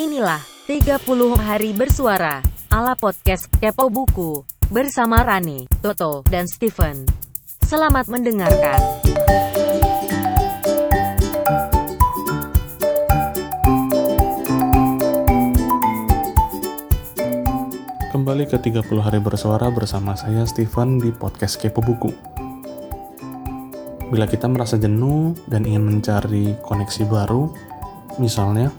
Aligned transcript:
Inilah 0.00 0.40
30 0.64 0.96
hari 1.36 1.76
bersuara 1.76 2.40
ala 2.72 2.96
podcast 2.96 3.52
Kepo 3.60 3.92
Buku 3.92 4.48
bersama 4.72 5.20
Rani, 5.20 5.68
Toto, 5.84 6.24
dan 6.24 6.48
Steven. 6.48 7.04
Selamat 7.60 8.08
mendengarkan. 8.08 8.80
Kembali 18.08 18.48
ke 18.48 18.56
30 18.56 19.04
hari 19.04 19.20
bersuara 19.20 19.68
bersama 19.68 20.16
saya 20.16 20.48
Steven 20.48 20.96
di 20.96 21.12
podcast 21.12 21.60
Kepo 21.60 21.84
Buku. 21.84 22.08
Bila 24.08 24.24
kita 24.24 24.48
merasa 24.48 24.80
jenuh 24.80 25.36
dan 25.44 25.68
ingin 25.68 25.84
mencari 25.84 26.56
koneksi 26.64 27.04
baru, 27.04 27.52
misalnya, 28.16 28.72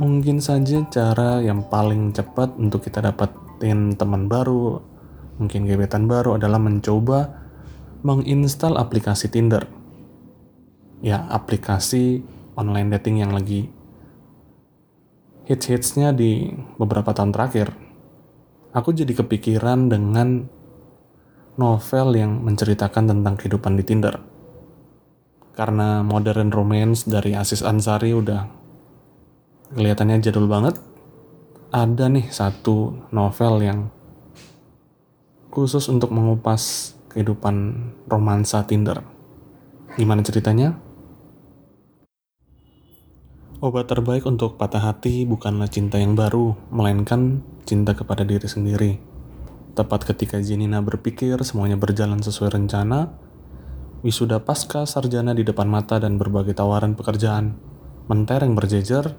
mungkin 0.00 0.40
saja 0.40 0.80
cara 0.88 1.44
yang 1.44 1.68
paling 1.68 2.16
cepat 2.16 2.56
untuk 2.56 2.88
kita 2.88 3.04
dapetin 3.04 3.92
teman 4.00 4.32
baru, 4.32 4.80
mungkin 5.36 5.68
gebetan 5.68 6.08
baru 6.08 6.40
adalah 6.40 6.56
mencoba 6.56 7.28
menginstal 8.00 8.80
aplikasi 8.80 9.28
Tinder. 9.28 9.68
Ya, 11.04 11.28
aplikasi 11.28 12.24
online 12.56 12.96
dating 12.96 13.20
yang 13.20 13.36
lagi 13.36 13.68
hits-hitsnya 15.44 16.16
di 16.16 16.48
beberapa 16.80 17.12
tahun 17.12 17.32
terakhir 17.32 17.72
aku 18.70 18.94
jadi 18.94 19.12
kepikiran 19.18 19.90
dengan 19.90 20.46
novel 21.58 22.14
yang 22.14 22.40
menceritakan 22.40 23.10
tentang 23.10 23.34
kehidupan 23.36 23.74
di 23.76 23.84
Tinder. 23.84 24.14
Karena 25.52 26.00
modern 26.00 26.54
romance 26.54 27.04
dari 27.04 27.36
Asis 27.36 27.60
Ansari 27.60 28.14
udah 28.16 28.59
kelihatannya 29.70 30.18
jadul 30.18 30.50
banget, 30.50 30.78
ada 31.70 32.10
nih 32.10 32.26
satu 32.26 33.06
novel 33.14 33.62
yang 33.62 33.80
khusus 35.50 35.86
untuk 35.86 36.10
mengupas 36.10 36.94
kehidupan 37.10 37.86
romansa 38.06 38.66
Tinder. 38.66 39.02
Gimana 39.94 40.22
ceritanya? 40.22 40.78
Obat 43.60 43.92
terbaik 43.92 44.24
untuk 44.24 44.56
patah 44.56 44.80
hati 44.80 45.28
bukanlah 45.28 45.68
cinta 45.68 46.00
yang 46.00 46.16
baru, 46.16 46.56
melainkan 46.72 47.44
cinta 47.68 47.92
kepada 47.92 48.24
diri 48.24 48.48
sendiri. 48.48 48.92
Tepat 49.76 50.08
ketika 50.08 50.40
Jenina 50.40 50.80
berpikir 50.80 51.36
semuanya 51.44 51.76
berjalan 51.76 52.24
sesuai 52.24 52.56
rencana, 52.56 53.12
wisuda 54.00 54.40
pasca 54.40 54.88
sarjana 54.88 55.36
di 55.36 55.44
depan 55.44 55.68
mata 55.68 56.00
dan 56.00 56.16
berbagai 56.16 56.56
tawaran 56.56 56.96
pekerjaan 56.96 57.54
mentereng 58.10 58.58
berjejer, 58.58 59.14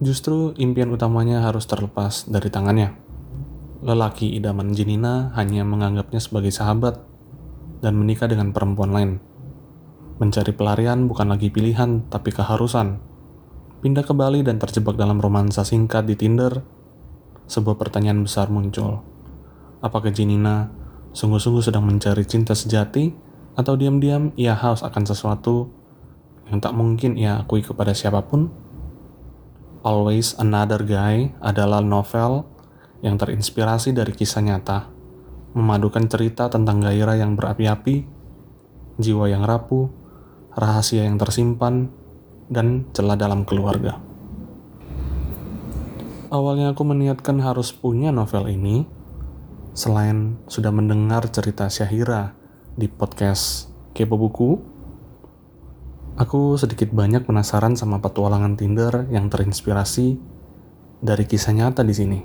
justru 0.00 0.52
impian 0.60 0.92
utamanya 0.92 1.44
harus 1.44 1.64
terlepas 1.64 2.28
dari 2.28 2.48
tangannya. 2.52 2.96
Lelaki 3.84 4.34
idaman 4.36 4.72
Jenina 4.72 5.32
hanya 5.36 5.62
menganggapnya 5.62 6.18
sebagai 6.18 6.50
sahabat 6.50 7.00
dan 7.80 7.96
menikah 7.96 8.26
dengan 8.26 8.50
perempuan 8.56 8.92
lain. 8.92 9.12
Mencari 10.16 10.56
pelarian 10.56 11.06
bukan 11.08 11.28
lagi 11.28 11.52
pilihan, 11.52 12.08
tapi 12.08 12.32
keharusan 12.32 13.16
pindah 13.86 14.02
ke 14.02 14.10
Bali 14.16 14.40
dan 14.42 14.58
terjebak 14.58 14.98
dalam 14.98 15.22
romansa 15.22 15.62
singkat 15.62 16.08
di 16.08 16.18
Tinder, 16.18 16.58
sebuah 17.46 17.78
pertanyaan 17.78 18.26
besar 18.26 18.50
muncul. 18.50 19.04
Apakah 19.78 20.10
Jinina 20.10 20.72
sungguh-sungguh 21.14 21.62
sedang 21.62 21.86
mencari 21.86 22.26
cinta 22.26 22.56
sejati 22.56 23.14
atau 23.54 23.78
diam-diam 23.78 24.34
ia 24.34 24.58
haus 24.58 24.82
akan 24.82 25.06
sesuatu 25.06 25.70
yang 26.50 26.58
tak 26.58 26.74
mungkin 26.74 27.14
ia 27.14 27.46
akui 27.46 27.62
kepada 27.62 27.94
siapa 27.94 28.26
pun? 28.26 28.50
Always 29.86 30.34
Another 30.42 30.82
Guy 30.82 31.30
adalah 31.38 31.78
novel 31.78 32.42
yang 33.06 33.14
terinspirasi 33.22 33.94
dari 33.94 34.10
kisah 34.10 34.42
nyata, 34.42 34.90
memadukan 35.54 36.10
cerita 36.10 36.50
tentang 36.50 36.82
gairah 36.82 37.14
yang 37.14 37.38
berapi-api, 37.38 38.02
jiwa 38.98 39.30
yang 39.30 39.46
rapuh, 39.46 39.86
rahasia 40.58 41.06
yang 41.06 41.22
tersimpan, 41.22 41.94
dan 42.50 42.90
celah 42.98 43.14
dalam 43.14 43.46
keluarga. 43.46 44.02
Awalnya 46.34 46.74
aku 46.74 46.82
meniatkan 46.82 47.38
harus 47.38 47.70
punya 47.70 48.10
novel 48.10 48.50
ini, 48.50 48.90
selain 49.70 50.42
sudah 50.50 50.74
mendengar 50.74 51.30
cerita 51.30 51.70
Syahira 51.70 52.34
di 52.74 52.90
podcast 52.90 53.70
Kepo 53.94 54.18
Buku, 54.18 54.58
aku 56.16 56.56
sedikit 56.56 56.92
banyak 56.92 57.28
penasaran 57.28 57.76
sama 57.76 58.00
petualangan 58.00 58.56
Tinder 58.56 59.04
yang 59.12 59.28
terinspirasi 59.28 60.16
dari 61.04 61.24
kisah 61.28 61.52
nyata 61.52 61.84
di 61.84 61.94
sini. 61.94 62.20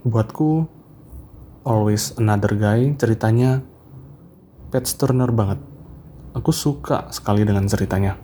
Buatku, 0.00 0.64
Always 1.68 2.16
Another 2.16 2.56
Guy 2.56 2.96
ceritanya 2.96 3.60
pet 4.72 4.88
turner 4.96 5.28
banget 5.28 5.60
aku 6.32 6.50
suka 6.54 7.10
sekali 7.12 7.42
dengan 7.44 7.66
ceritanya. 7.66 8.16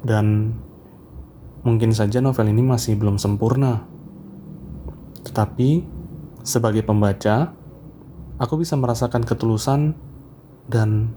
Dan 0.00 0.56
mungkin 1.60 1.92
saja 1.92 2.24
novel 2.24 2.48
ini 2.48 2.64
masih 2.64 2.96
belum 2.96 3.20
sempurna. 3.20 3.84
Tetapi 5.28 5.84
sebagai 6.40 6.80
pembaca, 6.80 7.52
aku 8.40 8.64
bisa 8.64 8.80
merasakan 8.80 9.28
ketulusan 9.28 9.92
dan 10.72 11.12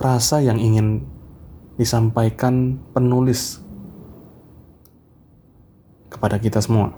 rasa 0.00 0.40
yang 0.40 0.56
ingin 0.56 1.04
disampaikan 1.76 2.80
penulis 2.96 3.60
kepada 6.08 6.40
kita 6.40 6.64
semua. 6.64 6.96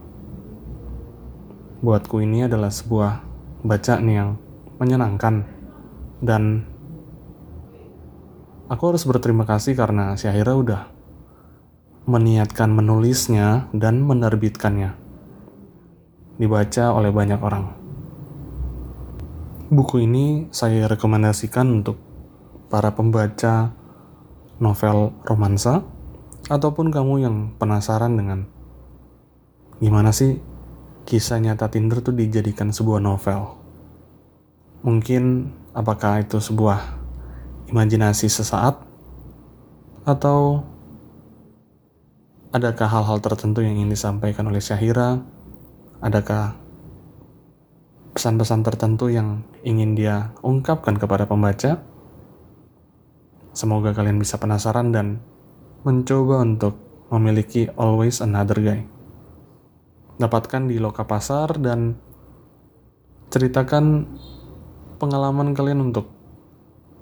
Buatku 1.82 2.22
ini 2.22 2.46
adalah 2.46 2.70
sebuah 2.70 3.26
bacaan 3.66 4.06
yang 4.06 4.28
menyenangkan 4.78 5.42
dan 6.22 6.62
aku 8.70 8.94
harus 8.94 9.02
berterima 9.02 9.42
kasih 9.50 9.74
karena 9.74 10.14
Syahira 10.14 10.54
udah 10.54 10.86
meniatkan 12.06 12.70
menulisnya 12.70 13.66
dan 13.74 13.98
menerbitkannya. 14.06 14.94
Dibaca 16.38 16.94
oleh 16.94 17.10
banyak 17.10 17.40
orang. 17.42 17.66
Buku 19.74 20.06
ini 20.06 20.46
saya 20.54 20.86
rekomendasikan 20.86 21.82
untuk 21.82 22.11
para 22.72 22.96
pembaca 22.96 23.76
novel 24.56 25.12
romansa 25.28 25.84
ataupun 26.48 26.88
kamu 26.88 27.14
yang 27.20 27.36
penasaran 27.60 28.16
dengan 28.16 28.48
gimana 29.76 30.08
sih 30.08 30.40
kisah 31.04 31.36
nyata 31.36 31.68
Tinder 31.68 32.00
tuh 32.00 32.16
dijadikan 32.16 32.72
sebuah 32.72 33.04
novel. 33.04 33.60
Mungkin 34.80 35.52
apakah 35.76 36.24
itu 36.24 36.40
sebuah 36.40 36.80
imajinasi 37.68 38.32
sesaat 38.32 38.80
atau 40.08 40.64
adakah 42.56 42.88
hal-hal 42.88 43.20
tertentu 43.20 43.60
yang 43.60 43.76
ingin 43.76 43.92
disampaikan 43.92 44.48
oleh 44.48 44.64
Syahira? 44.64 45.20
Adakah 46.00 46.56
pesan-pesan 48.16 48.64
tertentu 48.64 49.12
yang 49.12 49.44
ingin 49.60 49.92
dia 49.92 50.32
ungkapkan 50.40 50.96
kepada 50.96 51.28
pembaca? 51.28 51.91
Semoga 53.52 53.92
kalian 53.92 54.16
bisa 54.16 54.40
penasaran 54.40 54.96
dan 54.96 55.20
mencoba 55.84 56.40
untuk 56.40 56.80
memiliki 57.12 57.68
Always 57.76 58.24
Another 58.24 58.56
Guy. 58.56 58.88
Dapatkan 60.16 60.72
di 60.72 60.80
Loka 60.80 61.04
Pasar 61.04 61.60
dan 61.60 62.00
ceritakan 63.28 64.08
pengalaman 64.96 65.52
kalian 65.52 65.92
untuk 65.92 66.08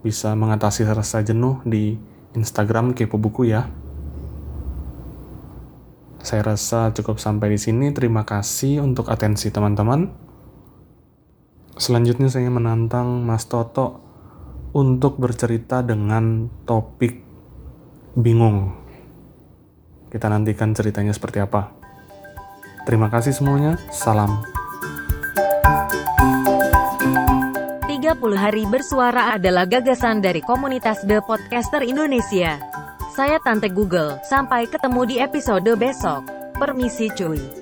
bisa 0.02 0.34
mengatasi 0.34 0.90
rasa 0.90 1.22
jenuh 1.22 1.62
di 1.62 1.94
Instagram 2.34 2.98
Kepo 2.98 3.14
Buku 3.14 3.46
ya. 3.46 3.70
Saya 6.20 6.42
rasa 6.42 6.90
cukup 6.90 7.22
sampai 7.22 7.54
di 7.54 7.58
sini. 7.62 7.94
Terima 7.94 8.26
kasih 8.26 8.82
untuk 8.82 9.06
atensi 9.06 9.54
teman-teman. 9.54 10.10
Selanjutnya 11.78 12.26
saya 12.26 12.50
menantang 12.50 13.22
Mas 13.24 13.46
Toto 13.46 14.09
untuk 14.74 15.18
bercerita 15.18 15.82
dengan 15.82 16.46
topik 16.66 17.22
bingung. 18.14 18.74
Kita 20.10 20.26
nantikan 20.26 20.74
ceritanya 20.74 21.14
seperti 21.14 21.38
apa. 21.42 21.70
Terima 22.86 23.06
kasih 23.06 23.30
semuanya. 23.36 23.78
Salam 23.94 24.42
30 28.00 28.34
hari 28.34 28.66
bersuara 28.66 29.38
adalah 29.38 29.68
gagasan 29.68 30.18
dari 30.18 30.42
komunitas 30.42 31.04
The 31.06 31.22
Podcaster 31.22 31.84
Indonesia. 31.86 32.58
Saya 33.12 33.38
Tante 33.44 33.68
Google, 33.68 34.18
sampai 34.26 34.66
ketemu 34.66 35.02
di 35.06 35.16
episode 35.20 35.68
besok. 35.76 36.24
Permisi 36.56 37.12
cuy. 37.12 37.59